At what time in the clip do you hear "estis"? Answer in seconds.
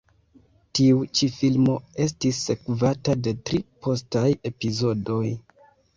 2.05-2.39